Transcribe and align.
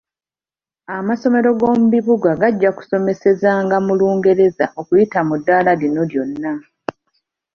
Amasomero 0.97 1.49
go 1.59 1.69
mu 1.79 1.87
bibuga 1.93 2.29
gajja 2.41 2.69
kusomesezanga 2.77 3.75
mu 3.85 3.93
Lungereza 3.99 4.65
okuyita 4.79 5.19
mu 5.27 5.35
ddala 5.39 5.71
lino 5.81 6.01
lyonna. 6.11 6.53